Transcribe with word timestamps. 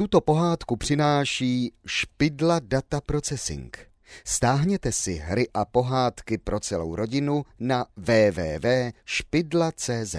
Tuto 0.00 0.20
pohádku 0.20 0.76
přináší 0.76 1.72
Špidla 1.86 2.60
Data 2.62 3.00
Processing. 3.00 3.78
Stáhněte 4.24 4.92
si 4.92 5.14
hry 5.14 5.48
a 5.54 5.64
pohádky 5.64 6.38
pro 6.38 6.60
celou 6.60 6.96
rodinu 6.96 7.44
na 7.58 7.86
www.špidla.cz. 7.96 10.16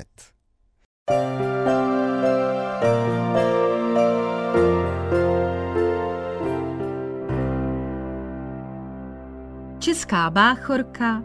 Česká 9.80 10.30
báchorka 10.30 11.24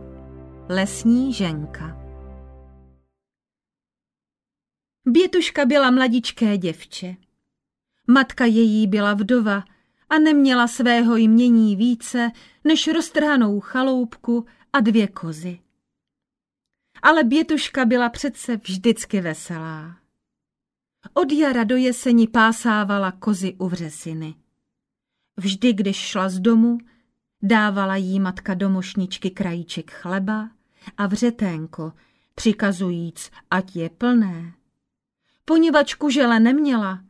Lesní 0.69 1.33
ženka 1.33 1.97
Bětuška 5.07 5.65
byla 5.65 5.91
mladičké 5.91 6.59
děvče. 6.59 7.26
Matka 8.07 8.45
její 8.45 8.87
byla 8.87 9.15
vdova 9.15 9.65
a 10.11 10.19
neměla 10.19 10.69
svého 10.69 11.17
jmění 11.17 11.77
více 11.77 12.31
než 12.65 12.89
roztrhanou 12.89 13.61
chaloupku 13.61 14.47
a 14.73 14.81
dvě 14.81 15.09
kozy. 15.09 15.61
Ale 17.03 17.25
Bětuška 17.25 17.85
byla 17.85 18.09
přece 18.09 18.57
vždycky 18.57 19.21
veselá. 19.21 19.97
Od 21.15 21.33
jara 21.33 21.65
do 21.65 21.77
jeseni 21.77 22.29
pásávala 22.29 23.13
kozy 23.13 23.55
u 23.59 23.69
vřesiny. 23.69 24.35
Vždy, 25.37 25.73
když 25.73 25.97
šla 25.97 26.29
z 26.29 26.39
domu, 26.39 26.79
dávala 27.43 27.97
jí 27.97 28.21
matka 28.21 28.55
do 28.55 28.69
mošničky 28.69 29.31
krajíček 29.31 29.91
chleba 29.91 30.51
a 30.97 31.07
vřeténko, 31.07 31.93
přikazujíc, 32.35 33.31
ať 33.51 33.77
je 33.77 33.91
plné. 33.91 34.53
Poněvadž 35.45 35.95
kužele 35.95 36.41
neměla, 36.41 37.01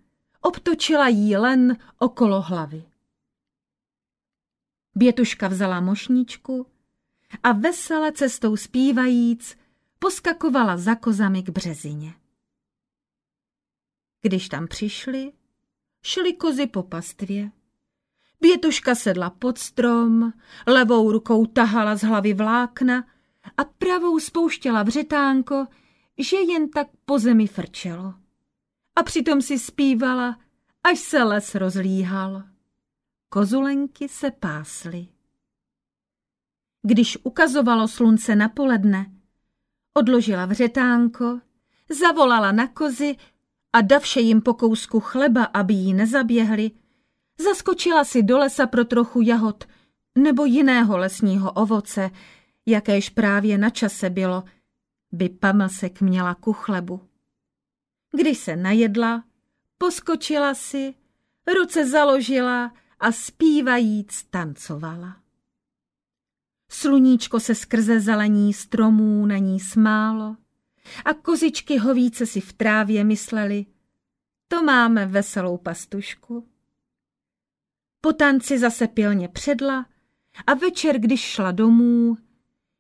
obtočila 0.47 1.09
jí 1.09 1.37
len 1.37 1.77
okolo 1.99 2.43
hlavy. 2.43 2.85
Bětuška 4.95 5.49
vzala 5.49 5.81
mošničku 5.81 6.67
a 7.43 7.53
vesele 7.53 8.13
cestou 8.13 8.57
zpívajíc 8.57 9.57
poskakovala 9.99 10.77
za 10.77 10.95
kozami 10.95 11.43
k 11.43 11.49
březině. 11.49 12.15
Když 14.23 14.49
tam 14.49 14.69
přišli, 14.69 15.33
šli 16.03 16.33
kozy 16.33 16.67
po 16.67 16.83
pastvě. 16.83 17.51
Bětuška 18.41 18.95
sedla 18.95 19.31
pod 19.31 19.59
strom, 19.59 20.33
levou 20.67 21.13
rukou 21.13 21.47
tahala 21.47 21.97
z 21.97 22.03
hlavy 22.03 22.35
vlákna 22.35 23.05
a 23.57 23.65
pravou 23.65 24.19
spouštěla 24.19 24.83
vřetánko, 24.83 25.67
že 26.19 26.37
jen 26.37 26.71
tak 26.71 26.89
po 27.05 27.19
zemi 27.19 27.47
frčelo 27.47 28.15
a 28.97 29.03
přitom 29.03 29.43
si 29.43 29.59
zpívala, 29.59 30.39
až 30.91 30.99
se 30.99 31.23
les 31.25 31.55
rozlíhal. 31.55 32.43
Kozulenky 33.29 34.09
se 34.09 34.31
pásly. 34.31 35.07
Když 36.83 37.19
ukazovalo 37.23 37.89
slunce 37.89 38.37
na 38.37 38.49
poledne, 38.49 39.07
odložila 39.95 40.47
vřetánko, 40.47 41.41
zavolala 42.01 42.53
na 42.53 42.67
kozy 42.67 43.17
a 43.73 43.81
davše 43.81 44.21
jim 44.21 44.41
po 44.41 44.55
kousku 44.55 45.01
chleba, 45.01 45.45
aby 45.45 45.75
jí 45.75 45.95
nezaběhli, 45.95 46.71
zaskočila 47.39 48.05
si 48.05 48.23
do 48.23 48.39
lesa 48.39 48.67
pro 48.67 48.85
trochu 48.85 49.21
jahod 49.21 49.65
nebo 50.19 50.45
jiného 50.45 50.99
lesního 50.99 51.53
ovoce, 51.53 52.11
jakéž 52.67 53.11
právě 53.11 53.59
na 53.59 53.71
čase 53.71 54.11
bylo, 54.11 54.45
by 55.13 55.29
Pamlsek 55.29 56.01
měla 56.01 56.35
ku 56.35 56.53
chlebu. 56.53 57.01
Když 58.13 58.39
se 58.39 58.57
najedla, 58.57 59.25
poskočila 59.79 60.55
si, 60.55 60.95
ruce 61.55 61.87
založila 61.87 62.73
a 63.01 63.13
zpívajíc 63.13 64.23
tancovala. 64.31 65.17
Sluníčko 66.71 67.41
se 67.41 67.55
skrze 67.55 68.01
zelení 68.01 68.53
stromů 68.53 69.27
na 69.27 69.39
ní 69.39 69.61
smálo 69.61 70.37
a 71.05 71.15
kozičky 71.15 71.79
hovíce 71.79 72.27
si 72.27 72.41
v 72.41 72.53
trávě 72.53 73.05
mysleli, 73.05 73.67
to 74.49 74.63
máme 74.63 75.07
veselou 75.07 75.57
pastušku. 75.57 76.49
Po 78.01 78.13
tanci 78.13 78.59
zase 78.59 78.89
pilně 78.89 79.29
předla 79.29 79.87
a 80.47 80.55
večer, 80.55 80.99
když 80.99 81.21
šla 81.21 81.53
domů, 81.53 82.17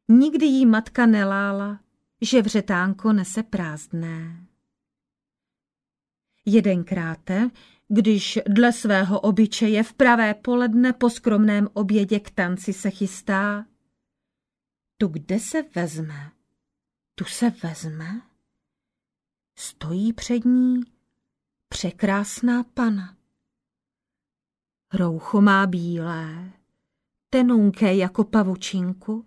nikdy 0.08 0.46
jí 0.46 0.66
matka 0.66 1.06
nelála, 1.06 1.80
že 2.20 2.42
vřetánko 2.42 3.12
nese 3.12 3.42
prázdné. 3.42 4.45
Jedenkráte, 6.46 7.50
když 7.88 8.38
dle 8.48 8.72
svého 8.72 9.20
obyčeje 9.20 9.82
v 9.82 9.92
pravé 9.92 10.34
poledne 10.34 10.92
po 10.92 11.10
skromném 11.10 11.68
obědě 11.72 12.20
k 12.20 12.30
tanci 12.30 12.72
se 12.72 12.90
chystá, 12.90 13.66
tu 14.98 15.08
kde 15.08 15.40
se 15.40 15.62
vezme? 15.74 16.32
Tu 17.14 17.24
se 17.24 17.50
vezme? 17.50 18.22
Stojí 19.58 20.12
před 20.12 20.44
ní 20.44 20.80
překrásná 21.68 22.64
pana. 22.64 23.16
Roucho 24.92 25.40
má 25.40 25.66
bílé, 25.66 26.52
tenunké 27.30 27.94
jako 27.94 28.24
pavučinku, 28.24 29.26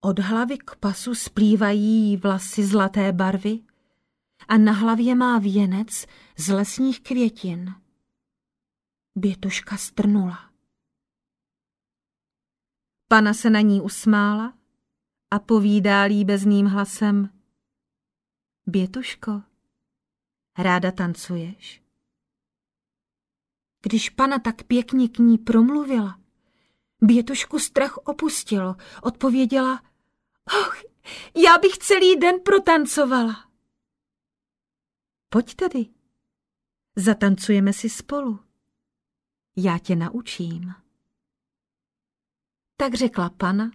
od 0.00 0.18
hlavy 0.18 0.58
k 0.58 0.76
pasu 0.76 1.14
splývají 1.14 2.16
vlasy 2.16 2.66
zlaté 2.66 3.12
barvy, 3.12 3.60
a 4.48 4.58
na 4.58 4.72
hlavě 4.72 5.14
má 5.14 5.38
věnec 5.38 6.06
z 6.36 6.48
lesních 6.48 7.00
květin. 7.00 7.74
Bětuška 9.16 9.76
strnula. 9.76 10.50
Pana 13.08 13.34
se 13.34 13.50
na 13.50 13.60
ní 13.60 13.80
usmála 13.80 14.58
a 15.30 15.38
povídá 15.38 16.02
líbezným 16.02 16.66
hlasem. 16.66 17.30
Bětuško, 18.66 19.42
ráda 20.58 20.92
tancuješ? 20.92 21.82
Když 23.82 24.10
pana 24.10 24.38
tak 24.38 24.62
pěkně 24.62 25.08
k 25.08 25.18
ní 25.18 25.38
promluvila, 25.38 26.20
Bětušku 27.02 27.58
strach 27.58 27.96
opustilo, 27.96 28.76
odpověděla, 29.02 29.82
och, 30.60 30.76
já 31.36 31.58
bych 31.58 31.78
celý 31.78 32.16
den 32.16 32.40
protancovala. 32.44 33.47
Pojď 35.28 35.54
tedy. 35.54 35.86
Zatancujeme 36.96 37.72
si 37.72 37.90
spolu. 37.90 38.40
Já 39.56 39.78
tě 39.78 39.96
naučím. 39.96 40.74
Tak 42.76 42.94
řekla 42.94 43.30
pana. 43.30 43.70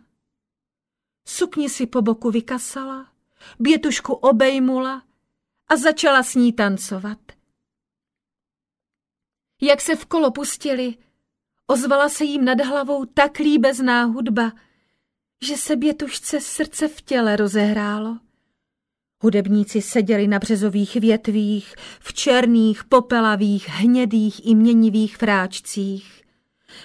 Sukni 1.27 1.69
si 1.69 1.87
po 1.87 2.01
boku 2.01 2.31
vykasala, 2.31 3.13
bětušku 3.59 4.13
obejmula 4.13 5.03
a 5.67 5.75
začala 5.75 6.23
s 6.23 6.35
ní 6.35 6.53
tancovat. 6.53 7.19
Jak 9.61 9.81
se 9.81 9.95
v 9.95 10.05
kolo 10.05 10.31
pustili, 10.31 10.97
ozvala 11.67 12.09
se 12.09 12.23
jim 12.23 12.45
nad 12.45 12.61
hlavou 12.61 13.05
tak 13.05 13.39
líbezná 13.39 14.03
hudba, 14.03 14.51
že 15.43 15.57
se 15.57 15.75
bětušce 15.75 16.41
srdce 16.41 16.87
v 16.87 17.01
těle 17.01 17.35
rozehrálo. 17.35 18.19
Hudebníci 19.23 19.81
seděli 19.81 20.27
na 20.27 20.39
březových 20.39 20.95
větvích, 20.95 21.75
v 21.99 22.13
černých, 22.13 22.83
popelavých, 22.83 23.69
hnědých 23.69 24.47
i 24.47 24.55
měnivých 24.55 25.17
fráčcích. 25.17 26.21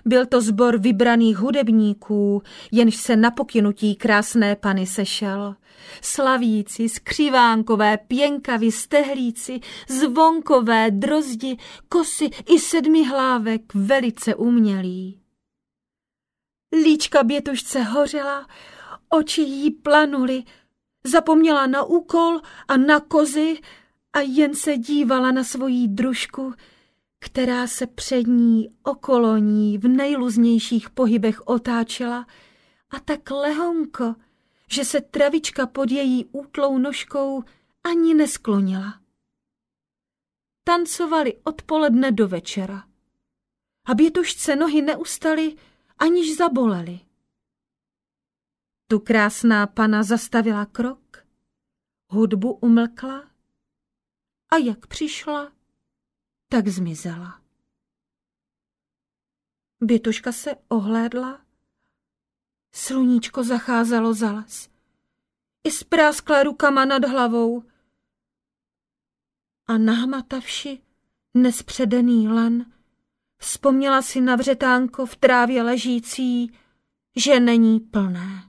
Byl 0.04 0.26
to 0.26 0.40
zbor 0.40 0.78
vybraných 0.78 1.36
hudebníků, 1.36 2.42
jenž 2.72 2.96
se 2.96 3.16
na 3.16 3.30
pokynutí 3.30 3.96
krásné 3.96 4.56
pany 4.56 4.86
sešel. 4.86 5.54
Slavíci, 6.02 6.88
skřivánkové, 6.88 7.96
pěnkavy, 7.96 8.72
stehlíci, 8.72 9.60
zvonkové, 9.88 10.90
drozdi, 10.90 11.56
kosy 11.88 12.30
i 12.54 12.58
sedmi 12.58 13.04
hlávek 13.04 13.74
velice 13.74 14.34
umělí. 14.34 15.20
Líčka 16.84 17.22
bětušce 17.22 17.82
hořela, 17.82 18.46
oči 19.08 19.42
jí 19.42 19.70
planuly, 19.70 20.42
Zapomněla 21.08 21.66
na 21.66 21.82
úkol 21.82 22.40
a 22.68 22.76
na 22.76 23.00
kozy 23.00 23.60
a 24.12 24.20
jen 24.20 24.54
se 24.54 24.76
dívala 24.76 25.32
na 25.32 25.44
svoji 25.44 25.88
družku, 25.88 26.54
která 27.18 27.66
se 27.66 27.86
před 27.86 28.26
ní 28.26 28.68
okolo 28.82 29.36
ní 29.36 29.78
v 29.78 29.88
nejluznějších 29.88 30.90
pohybech 30.90 31.46
otáčela 31.46 32.26
a 32.90 33.00
tak 33.00 33.30
lehonko, 33.30 34.14
že 34.70 34.84
se 34.84 35.00
travička 35.00 35.66
pod 35.66 35.90
její 35.90 36.24
útlou 36.24 36.78
nožkou 36.78 37.42
ani 37.84 38.14
nesklonila. 38.14 39.00
Tancovali 40.64 41.36
odpoledne 41.44 42.12
do 42.12 42.28
večera. 42.28 42.84
A 43.84 43.94
bětušce 43.94 44.56
nohy 44.56 44.82
neustaly, 44.82 45.56
aniž 45.98 46.36
zabolely. 46.36 47.00
Tu 48.90 49.00
krásná 49.00 49.66
pana 49.66 50.02
zastavila 50.02 50.66
krok, 50.66 51.26
hudbu 52.10 52.52
umlkla 52.52 53.30
a 54.50 54.56
jak 54.56 54.86
přišla, 54.86 55.52
tak 56.48 56.68
zmizela. 56.68 57.40
Bětuška 59.80 60.32
se 60.32 60.54
ohlédla. 60.68 61.40
Sluníčko 62.72 63.44
zacházelo 63.44 64.14
za 64.14 64.32
les. 64.32 64.70
I 65.64 65.70
spráskla 65.70 66.42
rukama 66.42 66.84
nad 66.84 67.04
hlavou. 67.04 67.62
A 69.66 69.78
nahmatavši 69.78 70.82
nespředený 71.34 72.28
len, 72.28 72.72
vzpomněla 73.38 74.02
si 74.02 74.20
na 74.20 74.36
vřetánko 74.36 75.06
v 75.06 75.16
trávě 75.16 75.62
ležící, 75.62 76.58
že 77.16 77.40
není 77.40 77.80
plné. 77.80 78.47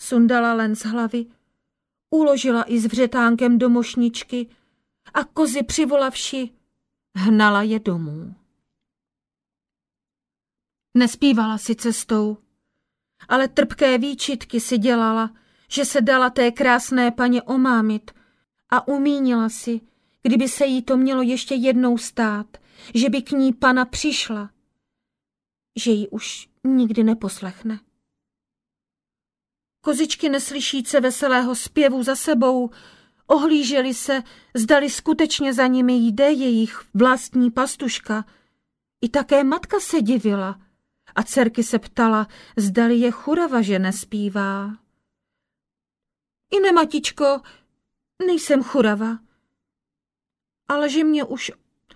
Sundala 0.00 0.54
len 0.54 0.76
z 0.76 0.84
hlavy, 0.84 1.26
uložila 2.10 2.62
i 2.62 2.78
s 2.80 2.86
vřetánkem 2.86 3.58
do 3.58 3.68
mošničky 3.68 4.48
a 5.14 5.24
kozy 5.24 5.62
přivolavši, 5.62 6.50
hnala 7.16 7.62
je 7.62 7.78
domů. 7.78 8.34
Nespívala 10.94 11.58
si 11.58 11.74
cestou, 11.74 12.38
ale 13.28 13.48
trpké 13.48 13.98
výčitky 13.98 14.60
si 14.60 14.78
dělala, 14.78 15.34
že 15.70 15.84
se 15.84 16.00
dala 16.00 16.30
té 16.30 16.50
krásné 16.50 17.10
paně 17.10 17.42
omámit 17.42 18.10
a 18.70 18.88
umínila 18.88 19.48
si, 19.48 19.80
kdyby 20.22 20.48
se 20.48 20.66
jí 20.66 20.82
to 20.82 20.96
mělo 20.96 21.22
ještě 21.22 21.54
jednou 21.54 21.98
stát, 21.98 22.56
že 22.94 23.10
by 23.10 23.22
k 23.22 23.30
ní 23.30 23.52
pana 23.52 23.84
přišla, 23.84 24.50
že 25.76 25.90
ji 25.90 26.08
už 26.08 26.48
nikdy 26.64 27.04
neposlechne. 27.04 27.80
Kozičky 29.88 30.28
neslyšíce 30.28 31.00
veselého 31.00 31.54
zpěvu 31.54 32.02
za 32.02 32.16
sebou, 32.16 32.70
ohlíželi 33.26 33.94
se, 33.94 34.22
zdali 34.54 34.90
skutečně 34.90 35.54
za 35.54 35.66
nimi 35.66 35.94
jde 35.94 36.30
jejich 36.30 36.82
vlastní 36.94 37.50
pastuška. 37.50 38.24
I 39.00 39.08
také 39.08 39.44
matka 39.44 39.80
se 39.80 40.02
divila 40.02 40.60
a 41.14 41.22
dcerky 41.22 41.62
se 41.62 41.78
ptala, 41.78 42.28
zdali 42.56 42.96
je 42.96 43.10
churava, 43.10 43.62
že 43.62 43.78
nespívá. 43.78 44.76
I 46.50 46.60
ne, 46.60 46.72
matičko, 46.72 47.40
nejsem 48.26 48.62
churava. 48.62 49.18
Ale 50.68 50.88
že 50.90 51.04
mě 51.04 51.24
už 51.24 51.52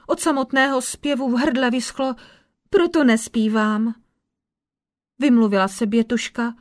od 0.06 0.20
samotného 0.20 0.82
zpěvu 0.82 1.30
v 1.30 1.34
hrdle 1.34 1.70
vyschlo, 1.70 2.14
proto 2.70 3.04
nespívám. 3.04 3.94
Vymluvila 5.18 5.68
se 5.68 5.86
Bětuška 5.86 6.54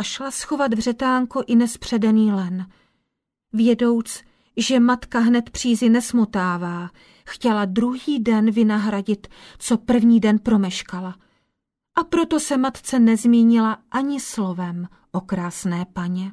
a 0.00 0.02
šla 0.02 0.30
schovat 0.30 0.74
vřetánko 0.74 1.42
i 1.46 1.56
nespředený 1.56 2.32
len. 2.32 2.70
Vědouc, 3.52 4.22
že 4.56 4.80
matka 4.80 5.18
hned 5.18 5.50
přízi 5.50 5.88
nesmotává, 5.88 6.90
chtěla 7.26 7.64
druhý 7.64 8.18
den 8.18 8.50
vynahradit, 8.50 9.26
co 9.58 9.78
první 9.78 10.20
den 10.20 10.38
promeškala. 10.38 11.18
A 11.94 12.04
proto 12.04 12.40
se 12.40 12.56
matce 12.56 12.98
nezmínila 12.98 13.82
ani 13.90 14.20
slovem 14.20 14.88
o 15.12 15.20
krásné 15.20 15.86
paně. 15.92 16.32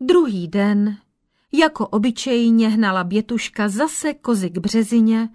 Druhý 0.00 0.48
den, 0.48 0.98
jako 1.52 1.88
obyčejně 1.88 2.68
hnala 2.68 3.04
Bětuška 3.04 3.68
zase 3.68 4.14
kozy 4.14 4.50
k 4.50 4.58
březině, 4.58 5.28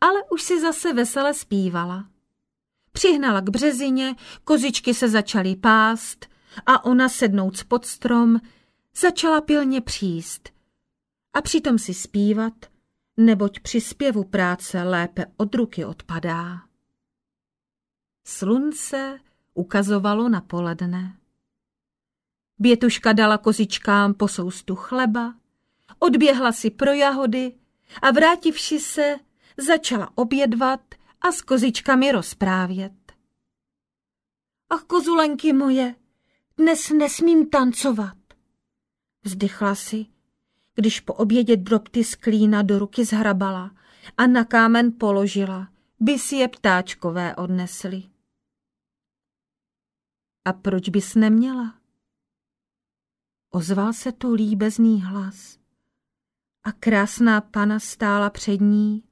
ale 0.00 0.20
už 0.30 0.42
si 0.42 0.60
zase 0.60 0.92
vesele 0.92 1.34
zpívala. 1.34 2.17
Přihnala 2.98 3.40
k 3.40 3.50
březině, 3.50 4.14
kozičky 4.44 4.94
se 4.94 5.08
začaly 5.08 5.56
pást 5.56 6.26
a 6.66 6.84
ona 6.84 7.08
sednout 7.08 7.64
pod 7.64 7.86
strom, 7.86 8.40
začala 8.96 9.40
pilně 9.40 9.80
příst 9.80 10.48
a 11.34 11.42
přitom 11.42 11.78
si 11.78 11.94
zpívat, 11.94 12.52
neboť 13.16 13.60
při 13.60 13.80
zpěvu 13.80 14.24
práce 14.24 14.82
lépe 14.82 15.26
od 15.36 15.54
ruky 15.54 15.84
odpadá. 15.84 16.62
Slunce 18.26 19.18
ukazovalo 19.54 20.28
na 20.28 20.40
poledne. 20.40 21.16
Bětuška 22.58 23.12
dala 23.12 23.38
kozičkám 23.38 24.14
po 24.14 24.28
soustu 24.28 24.74
chleba, 24.76 25.34
odběhla 25.98 26.52
si 26.52 26.70
pro 26.70 26.92
jahody 26.92 27.54
a 28.02 28.10
vrátivši 28.10 28.80
se, 28.80 29.16
začala 29.56 30.10
obědvat 30.14 30.97
a 31.20 31.32
s 31.32 31.42
kozičkami 31.42 32.12
rozprávět. 32.12 33.12
Ach, 34.70 34.82
kozulenky 34.82 35.52
moje, 35.52 35.94
dnes 36.56 36.90
nesmím 36.90 37.50
tancovat. 37.50 38.16
Vzdychla 39.22 39.74
si, 39.74 40.06
když 40.74 41.00
po 41.00 41.14
obědě 41.14 41.56
drobty 41.56 42.04
z 42.04 42.14
klína 42.14 42.62
do 42.62 42.78
ruky 42.78 43.04
zhrabala 43.04 43.74
a 44.16 44.26
na 44.26 44.44
kámen 44.44 44.92
položila, 44.98 45.68
by 46.00 46.18
si 46.18 46.36
je 46.36 46.48
ptáčkové 46.48 47.36
odnesli. 47.36 48.02
A 50.44 50.52
proč 50.52 50.88
bys 50.88 51.14
neměla? 51.14 51.74
Ozval 53.50 53.92
se 53.92 54.12
tu 54.12 54.32
líbezný 54.32 55.02
hlas 55.02 55.58
a 56.64 56.72
krásná 56.72 57.40
pana 57.40 57.80
stála 57.80 58.30
před 58.30 58.60
ní, 58.60 59.07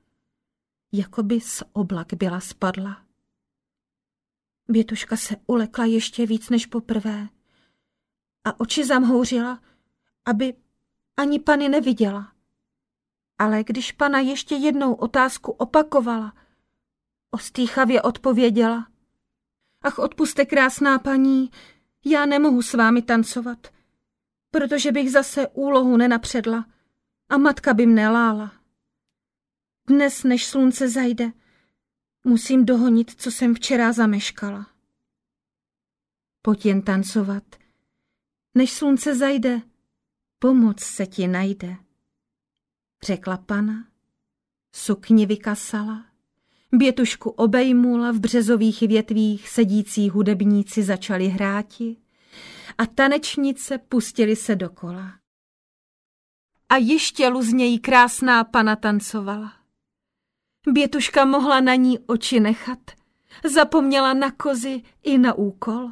jako 0.92 1.22
by 1.22 1.40
z 1.40 1.62
oblak 1.72 2.14
byla 2.14 2.40
spadla. 2.40 3.06
Bětuška 4.68 5.16
se 5.16 5.36
ulekla 5.46 5.84
ještě 5.84 6.26
víc 6.26 6.50
než 6.50 6.66
poprvé 6.66 7.28
a 8.44 8.60
oči 8.60 8.84
zamhouřila, 8.84 9.62
aby 10.24 10.54
ani 11.16 11.38
pany 11.38 11.68
neviděla. 11.68 12.32
Ale 13.38 13.64
když 13.64 13.92
pana 13.92 14.18
ještě 14.18 14.54
jednou 14.54 14.94
otázku 14.94 15.52
opakovala, 15.52 16.34
ostýchavě 17.30 18.02
odpověděla. 18.02 18.88
Ach, 19.82 19.98
odpuste, 19.98 20.44
krásná 20.44 20.98
paní, 20.98 21.50
já 22.04 22.26
nemohu 22.26 22.62
s 22.62 22.74
vámi 22.74 23.02
tancovat 23.02 23.76
protože 24.56 24.92
bych 24.92 25.10
zase 25.10 25.48
úlohu 25.48 25.96
nenapředla 25.96 26.66
a 27.28 27.38
matka 27.38 27.74
by 27.74 27.86
mne 27.86 28.08
lála. 28.08 28.52
Dnes, 29.88 30.24
než 30.24 30.46
slunce 30.46 30.88
zajde, 30.88 31.32
musím 32.24 32.64
dohonit, 32.64 33.10
co 33.10 33.30
jsem 33.30 33.54
včera 33.54 33.92
zameškala. 33.92 34.66
Pojď 36.42 36.66
jen 36.66 36.82
tancovat. 36.82 37.42
Než 38.54 38.72
slunce 38.72 39.14
zajde, 39.14 39.60
pomoc 40.38 40.80
se 40.80 41.06
ti 41.06 41.28
najde. 41.28 41.76
Řekla 43.02 43.36
pana, 43.36 43.88
sukni 44.74 45.26
vykasala, 45.26 46.06
bětušku 46.72 47.30
obejmula, 47.30 48.12
v 48.12 48.18
březových 48.18 48.80
větvích 48.80 49.48
sedící 49.48 50.10
hudebníci 50.10 50.82
začali 50.82 51.28
hráti 51.28 51.96
a 52.78 52.86
tanečnice 52.86 53.78
pustili 53.78 54.36
se 54.36 54.56
dokola. 54.56 55.18
A 56.68 56.76
ještě 56.76 57.28
luzněji 57.28 57.78
krásná 57.78 58.44
pana 58.44 58.76
tancovala. 58.76 59.55
Bětuška 60.68 61.24
mohla 61.24 61.60
na 61.60 61.74
ní 61.74 61.98
oči 61.98 62.40
nechat, 62.40 62.78
zapomněla 63.44 64.14
na 64.14 64.30
kozy 64.30 64.82
i 65.02 65.18
na 65.18 65.34
úkol. 65.34 65.90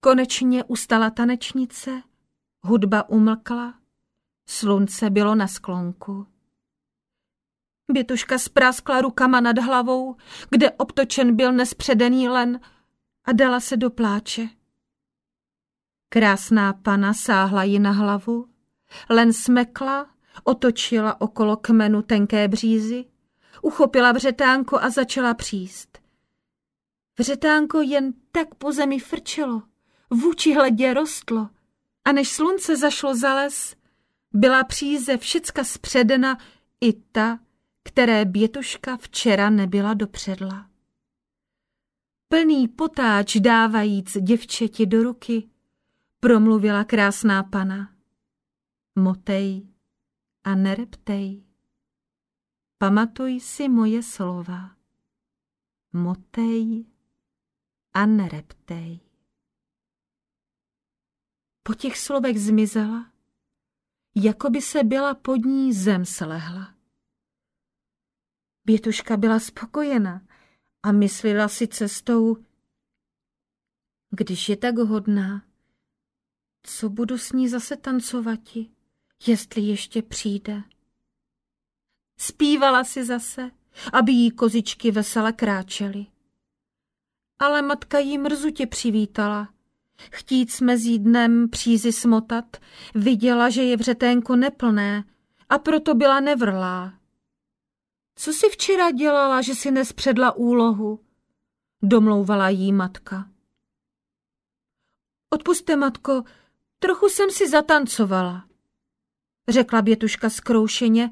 Konečně 0.00 0.64
ustala 0.64 1.10
tanečnice, 1.10 2.02
hudba 2.62 3.08
umlkla, 3.08 3.74
slunce 4.48 5.10
bylo 5.10 5.34
na 5.34 5.48
sklonku. 5.48 6.26
Bětuška 7.92 8.38
spráskla 8.38 9.00
rukama 9.00 9.40
nad 9.40 9.58
hlavou, 9.58 10.16
kde 10.50 10.70
obtočen 10.70 11.36
byl 11.36 11.52
nespředený 11.52 12.28
len 12.28 12.60
a 13.24 13.32
dala 13.32 13.60
se 13.60 13.76
do 13.76 13.90
pláče. 13.90 14.48
Krásná 16.08 16.72
pana 16.72 17.14
sáhla 17.14 17.64
ji 17.64 17.78
na 17.78 17.90
hlavu, 17.90 18.48
len 19.10 19.32
smekla, 19.32 20.10
otočila 20.44 21.20
okolo 21.20 21.56
kmenu 21.56 22.02
tenké 22.02 22.48
břízy, 22.48 23.09
uchopila 23.62 24.12
vřetánko 24.12 24.78
a 24.80 24.90
začala 24.90 25.34
příst. 25.34 25.98
Vřetánko 27.18 27.80
jen 27.80 28.12
tak 28.32 28.54
po 28.54 28.72
zemi 28.72 28.98
frčelo, 28.98 29.62
vůči 30.10 30.54
hledě 30.54 30.94
rostlo 30.94 31.48
a 32.04 32.12
než 32.12 32.28
slunce 32.28 32.76
zašlo 32.76 33.16
za 33.16 33.34
les, 33.34 33.76
byla 34.32 34.64
příze 34.64 35.16
všecka 35.16 35.64
zpředena 35.64 36.38
i 36.80 36.92
ta, 36.92 37.38
které 37.82 38.24
bětuška 38.24 38.96
včera 38.96 39.50
nebyla 39.50 39.94
dopředla. 39.94 40.70
Plný 42.28 42.68
potáč 42.68 43.36
dávajíc 43.36 44.16
děvčeti 44.20 44.86
do 44.86 45.02
ruky, 45.02 45.50
promluvila 46.20 46.84
krásná 46.84 47.42
pana. 47.42 47.92
Motej 48.96 49.66
a 50.44 50.54
nereptej. 50.54 51.49
Pamatuj 52.80 53.40
si 53.40 53.68
moje 53.68 54.02
slova. 54.02 54.76
Motej 55.92 56.88
a 57.92 58.06
nereptej. 58.06 59.00
Po 61.62 61.74
těch 61.74 61.98
slovech 61.98 62.40
zmizela, 62.40 63.12
jako 64.14 64.50
by 64.50 64.62
se 64.62 64.84
byla 64.84 65.14
pod 65.14 65.36
ní 65.36 65.72
zem 65.72 66.04
slehla. 66.04 66.74
Bětuška 68.64 69.16
byla 69.16 69.40
spokojena 69.40 70.26
a 70.82 70.92
myslela 70.92 71.48
si 71.48 71.68
cestou, 71.68 72.36
když 74.10 74.48
je 74.48 74.56
tak 74.56 74.78
hodná, 74.78 75.46
co 76.62 76.88
budu 76.88 77.18
s 77.18 77.32
ní 77.32 77.48
zase 77.48 77.76
tancovati, 77.76 78.70
jestli 79.26 79.62
ještě 79.62 80.02
přijde. 80.02 80.62
Spívala 82.20 82.84
si 82.84 83.04
zase, 83.04 83.50
aby 83.92 84.12
jí 84.12 84.30
kozičky 84.30 84.90
vesele 84.90 85.32
kráčely. 85.32 86.06
Ale 87.38 87.62
matka 87.62 87.98
jí 87.98 88.18
mrzutě 88.18 88.66
přivítala. 88.66 89.48
Chtít 90.12 90.60
mezi 90.60 90.98
dnem 90.98 91.48
přízy 91.50 91.92
smotat, 91.92 92.56
viděla, 92.94 93.50
že 93.50 93.62
je 93.62 93.76
vřeténko 93.76 94.36
neplné 94.36 95.04
a 95.48 95.58
proto 95.58 95.94
byla 95.94 96.20
nevrlá. 96.20 96.94
Co 98.14 98.32
si 98.32 98.48
včera 98.48 98.90
dělala, 98.90 99.42
že 99.42 99.54
si 99.54 99.70
nespředla 99.70 100.32
úlohu? 100.32 101.00
Domlouvala 101.82 102.48
jí 102.48 102.72
matka. 102.72 103.30
Odpuste, 105.30 105.76
matko, 105.76 106.22
trochu 106.78 107.08
jsem 107.08 107.30
si 107.30 107.48
zatancovala, 107.48 108.44
řekla 109.48 109.82
Bětuška 109.82 110.30
zkroušeně 110.30 111.10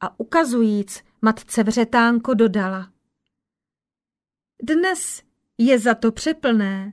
a 0.00 0.20
ukazujíc 0.20 1.04
matce 1.22 1.62
vřetánko 1.62 2.34
dodala. 2.34 2.92
Dnes 4.62 5.22
je 5.58 5.78
za 5.78 5.94
to 5.94 6.12
přeplné. 6.12 6.92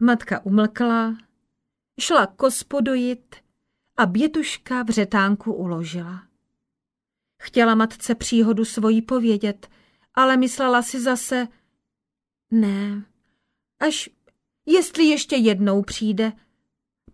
Matka 0.00 0.40
umlkla, 0.44 1.16
šla 2.00 2.26
kospodojit 2.26 3.36
a 3.96 4.06
Bětuška 4.06 4.82
vřetánku 4.82 5.54
uložila. 5.54 6.28
Chtěla 7.42 7.74
matce 7.74 8.14
příhodu 8.14 8.64
svojí 8.64 9.02
povědět, 9.02 9.70
ale 10.14 10.36
myslela 10.36 10.82
si 10.82 11.00
zase, 11.00 11.48
ne, 12.50 13.04
až 13.80 14.10
jestli 14.66 15.04
ještě 15.04 15.36
jednou 15.36 15.82
přijde, 15.82 16.32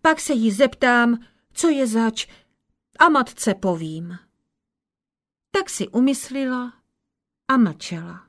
pak 0.01 0.21
se 0.21 0.33
jí 0.33 0.51
zeptám, 0.51 1.19
co 1.53 1.69
je 1.69 1.87
zač 1.87 2.27
a 3.01 3.09
matce 3.09 3.55
povím. 3.55 4.19
Tak 5.51 5.71
si 5.71 5.89
umyslila 5.89 6.73
a 7.49 7.57
mlčela. 7.57 8.29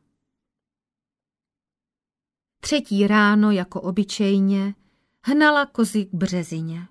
Třetí 2.62 3.08
ráno, 3.08 3.52
jako 3.52 3.82
obyčejně, 3.82 4.76
hnala 5.26 5.66
kozy 5.66 6.06
k 6.06 6.14
březině. 6.14 6.88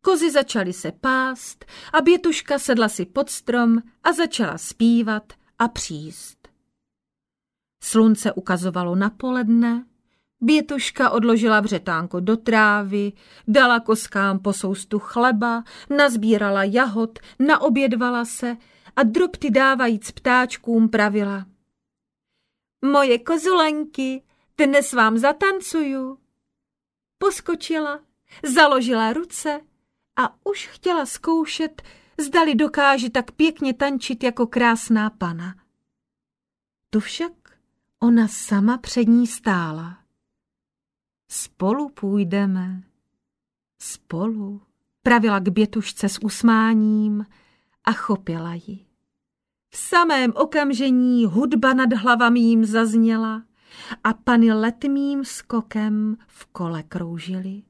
Kozy 0.00 0.30
začaly 0.30 0.72
se 0.72 0.92
pást 0.92 1.64
a 1.92 2.00
Bětuška 2.00 2.58
sedla 2.58 2.88
si 2.88 3.06
pod 3.06 3.30
strom 3.30 3.78
a 4.02 4.12
začala 4.12 4.58
zpívat 4.58 5.32
a 5.58 5.68
příst. 5.68 6.48
Slunce 7.82 8.32
ukazovalo 8.32 8.94
na 8.94 9.10
poledne, 9.10 9.86
Bětuška 10.44 11.10
odložila 11.10 11.60
vřetánko 11.60 12.20
do 12.20 12.36
trávy, 12.36 13.12
dala 13.48 13.80
koskám 13.80 14.38
po 14.38 14.52
soustu 14.52 14.98
chleba, 14.98 15.64
nazbírala 15.90 16.64
jahod, 16.64 17.18
naobědvala 17.38 18.24
se 18.24 18.56
a 18.96 19.02
drobty 19.02 19.50
dávajíc 19.50 20.10
ptáčkům 20.10 20.88
pravila. 20.88 21.46
Moje 22.84 23.18
kozulenky, 23.18 24.22
dnes 24.58 24.92
vám 24.92 25.18
zatancuju. 25.18 26.18
Poskočila, 27.18 28.00
založila 28.42 29.12
ruce 29.12 29.60
a 30.16 30.46
už 30.46 30.66
chtěla 30.66 31.06
zkoušet, 31.06 31.82
zdali 32.18 32.54
dokáže 32.54 33.10
tak 33.10 33.32
pěkně 33.32 33.74
tančit 33.74 34.24
jako 34.24 34.46
krásná 34.46 35.10
pana. 35.10 35.54
Tu 36.90 37.00
však 37.00 37.32
ona 38.00 38.28
sama 38.28 38.78
před 38.78 39.08
ní 39.08 39.26
stála. 39.26 40.01
Spolu 41.34 41.88
půjdeme, 41.88 42.82
spolu, 43.82 44.60
pravila 45.02 45.38
k 45.38 45.48
bětušce 45.48 46.08
s 46.08 46.22
usmáním 46.22 47.26
a 47.84 47.92
chopila 47.92 48.54
ji. 48.54 48.86
V 49.70 49.76
samém 49.76 50.32
okamžení 50.36 51.24
hudba 51.24 51.72
nad 51.74 51.92
hlavami 51.92 52.40
jim 52.40 52.64
zazněla 52.64 53.42
a 54.04 54.14
pany 54.14 54.52
letmým 54.52 55.24
skokem 55.24 56.16
v 56.26 56.46
kole 56.46 56.82
kroužily. 56.82 57.62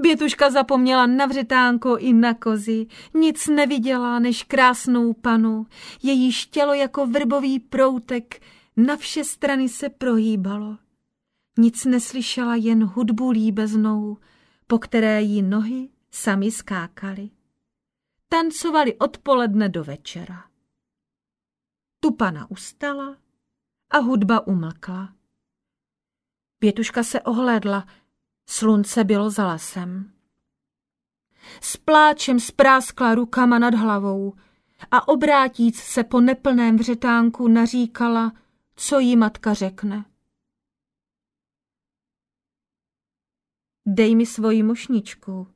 Bětuška 0.00 0.50
zapomněla 0.50 1.06
na 1.06 1.26
vřetánko 1.26 1.96
i 1.96 2.12
na 2.12 2.34
kozy, 2.34 2.86
nic 3.14 3.46
neviděla 3.46 4.18
než 4.18 4.42
krásnou 4.42 5.12
panu, 5.12 5.66
její 6.02 6.32
tělo 6.50 6.74
jako 6.74 7.06
vrbový 7.06 7.60
proutek 7.60 8.42
na 8.76 8.96
vše 8.96 9.24
strany 9.24 9.68
se 9.68 9.88
prohýbalo. 9.88 10.87
Nic 11.60 11.84
neslyšela, 11.84 12.54
jen 12.54 12.84
hudbu 12.84 13.30
líbeznou, 13.30 14.18
po 14.66 14.78
které 14.78 15.22
jí 15.22 15.42
nohy 15.42 15.88
sami 16.10 16.50
skákaly. 16.50 17.30
Tancovali 18.28 18.98
odpoledne 18.98 19.68
do 19.68 19.84
večera. 19.84 20.44
Tu 22.00 22.10
pana 22.10 22.50
ustala 22.50 23.16
a 23.90 23.98
hudba 23.98 24.46
umlkla. 24.46 25.14
Pětuška 26.58 27.02
se 27.02 27.20
ohlédla, 27.20 27.86
slunce 28.46 29.04
bylo 29.04 29.30
za 29.30 29.46
lesem. 29.46 30.12
S 31.60 31.76
pláčem 31.76 32.40
spráskla 32.40 33.14
rukama 33.14 33.58
nad 33.58 33.74
hlavou 33.74 34.34
a 34.90 35.08
obrátíc 35.08 35.76
se 35.76 36.04
po 36.04 36.20
neplném 36.20 36.76
vřetánku 36.76 37.48
naříkala, 37.48 38.32
co 38.76 38.98
jí 38.98 39.16
matka 39.16 39.54
řekne. 39.54 40.04
Dej 43.90 44.14
mi 44.14 44.26
svoji 44.26 44.62
mošničku, 44.62 45.46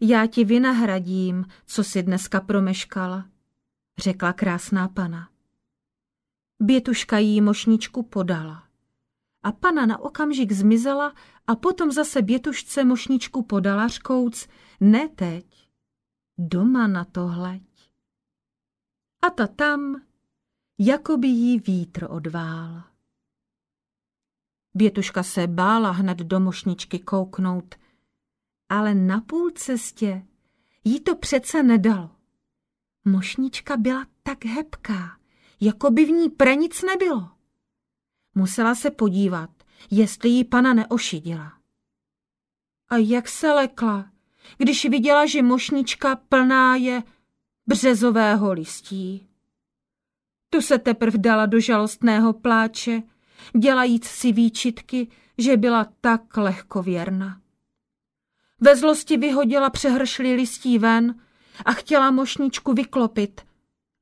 já 0.00 0.26
ti 0.26 0.44
vynahradím, 0.44 1.44
co 1.66 1.84
si 1.84 2.02
dneska 2.02 2.40
promeškala, 2.40 3.26
řekla 3.98 4.32
krásná 4.32 4.88
pana. 4.88 5.28
Bětuška 6.60 7.18
jí 7.18 7.40
mošničku 7.40 8.02
podala. 8.02 8.64
A 9.42 9.52
pana 9.52 9.86
na 9.86 9.98
okamžik 9.98 10.52
zmizela 10.52 11.14
a 11.46 11.56
potom 11.56 11.92
zase 11.92 12.22
bětušce 12.22 12.84
mošničku 12.84 13.42
podala 13.42 13.88
řkouc, 13.88 14.48
ne 14.80 15.08
teď, 15.08 15.68
doma 16.38 16.86
na 16.86 17.04
to 17.04 17.26
hleď. 17.26 17.62
A 19.22 19.30
ta 19.30 19.46
tam, 19.46 20.02
jako 20.78 21.16
by 21.16 21.28
jí 21.28 21.58
vítr 21.58 22.06
odvál. 22.10 22.93
Bětuška 24.74 25.22
se 25.22 25.46
bála 25.46 25.90
hned 25.90 26.18
do 26.18 26.40
mošničky 26.40 26.98
kouknout, 26.98 27.74
ale 28.68 28.94
na 28.94 29.20
půl 29.20 29.50
cestě 29.50 30.26
jí 30.84 31.00
to 31.00 31.16
přece 31.16 31.62
nedalo. 31.62 32.10
Mošnička 33.04 33.76
byla 33.76 34.06
tak 34.22 34.44
hebká, 34.44 35.18
jako 35.60 35.90
by 35.90 36.04
v 36.04 36.10
ní 36.10 36.30
pranic 36.30 36.82
nebylo. 36.82 37.30
Musela 38.34 38.74
se 38.74 38.90
podívat, 38.90 39.50
jestli 39.90 40.28
jí 40.28 40.44
pana 40.44 40.74
neošidila. 40.74 41.52
A 42.88 42.96
jak 42.96 43.28
se 43.28 43.52
lekla, 43.52 44.10
když 44.58 44.84
viděla, 44.84 45.26
že 45.26 45.42
mošnička 45.42 46.16
plná 46.16 46.76
je 46.76 47.02
březového 47.66 48.52
listí. 48.52 49.28
Tu 50.50 50.60
se 50.60 50.78
teprv 50.78 51.14
dala 51.14 51.46
do 51.46 51.60
žalostného 51.60 52.32
pláče, 52.32 53.02
dělajíc 53.58 54.06
si 54.06 54.32
výčitky, 54.32 55.08
že 55.38 55.56
byla 55.56 55.86
tak 56.00 56.36
lehkověrna. 56.36 57.40
Ve 58.60 58.76
zlosti 58.76 59.16
vyhodila 59.16 59.70
přehršli 59.70 60.34
listí 60.34 60.78
ven 60.78 61.20
a 61.64 61.72
chtěla 61.72 62.10
mošničku 62.10 62.72
vyklopit, 62.72 63.40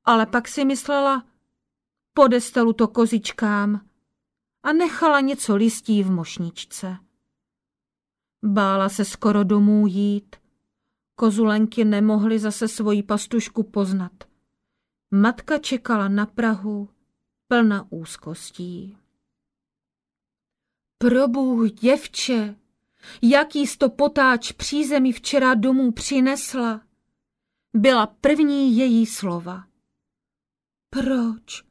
ale 0.04 0.26
pak 0.26 0.48
si 0.48 0.64
myslela, 0.64 1.24
podestelu 2.14 2.72
to 2.72 2.88
kozičkám 2.88 3.80
a 4.62 4.72
nechala 4.72 5.20
něco 5.20 5.56
listí 5.56 6.02
v 6.02 6.10
mošničce. 6.10 6.96
Bála 8.44 8.88
se 8.88 9.04
skoro 9.04 9.44
domů 9.44 9.86
jít. 9.86 10.36
Kozulenky 11.14 11.84
nemohly 11.84 12.38
zase 12.38 12.68
svoji 12.68 13.02
pastušku 13.02 13.62
poznat. 13.62 14.12
Matka 15.10 15.58
čekala 15.58 16.08
na 16.08 16.26
Prahu, 16.26 16.88
plna 17.48 17.86
úzkostí. 17.90 18.96
Probůh, 21.02 21.70
děvče, 21.72 22.56
jaký 23.22 23.66
sto 23.66 23.90
potáč 23.90 24.52
přízemí 24.52 25.12
včera 25.12 25.54
domů 25.54 25.92
přinesla, 25.92 26.80
byla 27.74 28.06
první 28.06 28.76
její 28.76 29.06
slova. 29.06 29.64
Proč? 30.90 31.64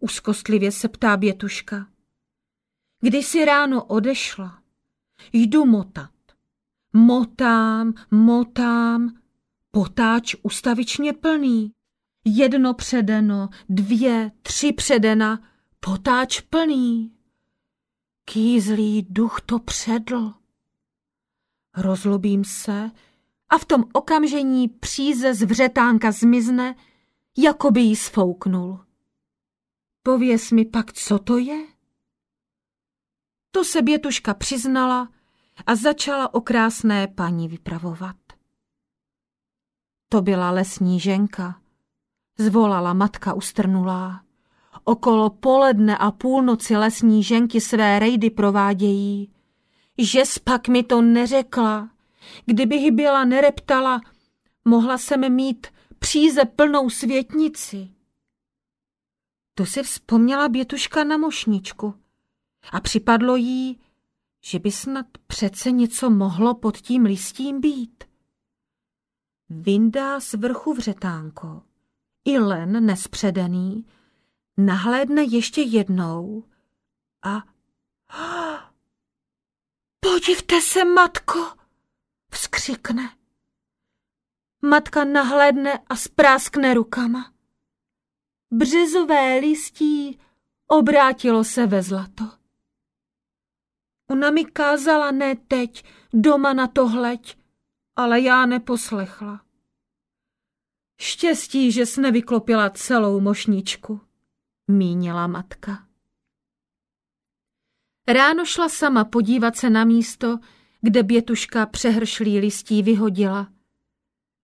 Úzkostlivě 0.00 0.72
se 0.72 0.88
ptá 0.88 1.16
Bětuška. 1.16 1.86
Když 3.00 3.26
si 3.26 3.44
ráno 3.44 3.84
odešla, 3.84 4.62
jdu 5.32 5.64
motat. 5.64 6.10
Motám, 6.92 7.94
motám, 8.10 9.18
potáč 9.70 10.34
ustavičně 10.42 11.12
plný. 11.12 11.72
Jedno 12.24 12.74
předeno, 12.74 13.48
dvě, 13.68 14.32
tři 14.42 14.72
předena, 14.72 15.42
potáč 15.80 16.40
plný. 16.40 17.17
Kýzlý 18.32 19.02
duch 19.02 19.40
to 19.40 19.58
předl. 19.58 20.34
Rozlobím 21.76 22.44
se 22.44 22.90
a 23.48 23.58
v 23.58 23.64
tom 23.64 23.84
okamžení 23.92 24.68
příze 24.68 25.34
z 25.34 25.42
vřetánka 25.42 26.12
zmizne, 26.12 26.74
jako 27.38 27.70
by 27.70 27.80
jí 27.80 27.96
sfouknul. 27.96 28.86
Pověz 30.02 30.50
mi 30.50 30.64
pak, 30.64 30.92
co 30.92 31.18
to 31.18 31.38
je? 31.38 31.66
To 33.50 33.64
se 33.64 33.82
Bětuška 33.82 34.34
přiznala 34.34 35.12
a 35.66 35.74
začala 35.74 36.34
o 36.34 36.40
krásné 36.40 37.06
paní 37.06 37.48
vypravovat. 37.48 38.16
To 40.08 40.22
byla 40.22 40.50
lesní 40.50 41.00
ženka, 41.00 41.62
zvolala 42.38 42.92
matka 42.92 43.34
ustrnulá. 43.34 44.27
Okolo 44.88 45.30
poledne 45.30 45.98
a 45.98 46.10
půlnoci 46.10 46.76
lesní 46.76 47.22
ženky 47.22 47.60
své 47.60 47.98
rejdy 47.98 48.30
provádějí. 48.30 49.32
Že 49.98 50.26
spak 50.26 50.68
mi 50.68 50.82
to 50.82 51.02
neřekla. 51.02 51.90
Kdybych 52.46 52.92
byla 52.92 53.24
nereptala, 53.24 54.00
mohla 54.64 54.98
jsem 54.98 55.34
mít 55.34 55.66
příze 55.98 56.44
plnou 56.44 56.90
světnici. 56.90 57.88
To 59.54 59.66
si 59.66 59.82
vzpomněla 59.82 60.48
Bětuška 60.48 61.04
na 61.04 61.16
mošničku 61.16 61.94
a 62.72 62.80
připadlo 62.80 63.36
jí, 63.36 63.80
že 64.44 64.58
by 64.58 64.72
snad 64.72 65.06
přece 65.26 65.70
něco 65.70 66.10
mohlo 66.10 66.54
pod 66.54 66.76
tím 66.76 67.04
listím 67.04 67.60
být. 67.60 68.04
Vyndá 69.48 70.20
z 70.20 70.34
vrchu 70.34 70.74
vřetánko. 70.74 71.62
I 72.24 72.38
len 72.38 72.86
nespředený 72.86 73.86
nahlédne 74.58 75.22
ještě 75.22 75.62
jednou 75.62 76.44
a... 77.22 77.42
Podívte 80.00 80.60
se, 80.60 80.84
matko! 80.84 81.38
Vzkřikne. 82.32 83.16
Matka 84.62 85.04
nahlédne 85.04 85.78
a 85.78 85.96
spráskne 85.96 86.74
rukama. 86.74 87.32
Březové 88.50 89.38
listí 89.38 90.20
obrátilo 90.66 91.44
se 91.44 91.66
ve 91.66 91.82
zlato. 91.82 92.24
Ona 94.10 94.30
mi 94.30 94.44
kázala 94.44 95.10
ne 95.10 95.36
teď, 95.36 95.84
doma 96.12 96.52
na 96.52 96.66
to 96.66 96.88
hleď, 96.88 97.38
ale 97.96 98.20
já 98.20 98.46
neposlechla. 98.46 99.44
Štěstí, 101.00 101.72
že 101.72 101.86
jsi 101.86 102.00
nevyklopila 102.00 102.70
celou 102.70 103.20
mošničku, 103.20 104.07
mínila 104.68 105.26
matka. 105.26 105.88
Ráno 108.08 108.44
šla 108.44 108.68
sama 108.68 109.04
podívat 109.04 109.56
se 109.56 109.70
na 109.70 109.84
místo, 109.84 110.38
kde 110.80 111.02
bětuška 111.02 111.66
přehršlý 111.66 112.38
listí 112.38 112.82
vyhodila, 112.82 113.52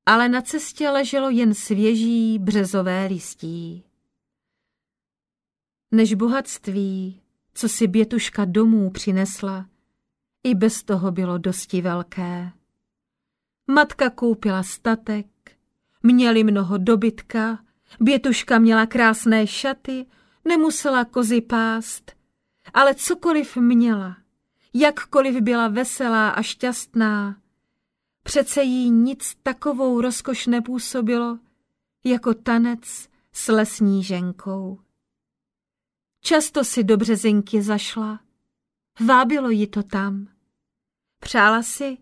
ale 0.06 0.28
na 0.28 0.42
cestě 0.42 0.90
leželo 0.90 1.30
jen 1.30 1.54
svěží 1.54 2.38
březové 2.38 3.06
listí. 3.06 3.84
Než 5.92 6.14
bohatství, 6.14 7.22
co 7.54 7.68
si 7.68 7.86
bětuška 7.86 8.44
domů 8.44 8.90
přinesla, 8.90 9.68
i 10.44 10.54
bez 10.54 10.82
toho 10.82 11.10
bylo 11.10 11.38
dosti 11.38 11.82
velké. 11.82 12.52
Matka 13.66 14.10
koupila 14.10 14.62
statek, 14.62 15.26
měli 16.02 16.44
mnoho 16.44 16.78
dobytka, 16.78 17.63
bětuška 18.00 18.58
měla 18.58 18.86
krásné 18.86 19.46
šaty, 19.46 20.06
nemusela 20.44 21.04
kozy 21.04 21.40
pást, 21.40 22.12
ale 22.74 22.94
cokoliv 22.94 23.56
měla, 23.56 24.16
jakkoliv 24.74 25.40
byla 25.40 25.68
veselá 25.68 26.30
a 26.30 26.42
šťastná, 26.42 27.36
přece 28.22 28.62
jí 28.62 28.90
nic 28.90 29.34
takovou 29.42 30.00
rozkoš 30.00 30.46
nepůsobilo, 30.46 31.38
jako 32.04 32.34
tanec 32.34 33.08
s 33.32 33.52
lesní 33.52 34.04
ženkou. 34.04 34.80
Často 36.20 36.64
si 36.64 36.84
do 36.84 36.96
březinky 36.96 37.62
zašla, 37.62 38.20
vábilo 39.06 39.50
ji 39.50 39.66
to 39.66 39.82
tam. 39.82 40.28
Přála 41.18 41.62
si, 41.62 41.98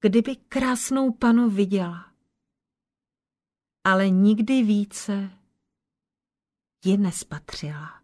kdyby 0.00 0.36
krásnou 0.36 1.12
panu 1.12 1.50
viděla. 1.50 2.11
Ale 3.84 4.10
nikdy 4.10 4.62
více 4.62 5.30
ji 6.84 6.96
nespatřila. 6.96 8.01